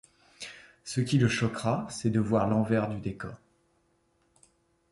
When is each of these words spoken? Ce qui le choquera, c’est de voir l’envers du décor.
Ce 0.83 0.99
qui 0.99 1.19
le 1.19 1.27
choquera, 1.27 1.85
c’est 1.91 2.09
de 2.09 2.19
voir 2.19 2.47
l’envers 2.47 2.89
du 2.89 2.97
décor. 2.99 3.37